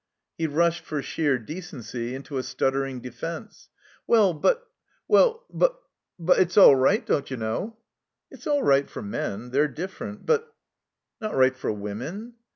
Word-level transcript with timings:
He 0.35 0.47
rushed, 0.47 0.83
for 0.83 0.99
sheer 1.03 1.37
decency, 1.37 2.15
into 2.15 2.39
a 2.39 2.41
stuttering 2.41 3.01
defense. 3.01 3.69
"Well, 4.07 4.33
but— 4.33 4.65
well, 5.07 5.45
but— 5.53 5.79
but 6.17 6.39
it's 6.39 6.57
all 6.57 6.75
right, 6.75 7.05
don't 7.05 7.29
you 7.29 7.37
know?" 7.37 7.77
"It's 8.31 8.47
all 8.47 8.63
right 8.63 8.89
for 8.89 9.03
men. 9.03 9.51
They're 9.51 9.69
diJQferent. 9.69 10.25
But—" 10.25 10.55
"Not 11.21 11.35
right 11.35 11.55
for 11.55 11.71
women?" 11.71 12.33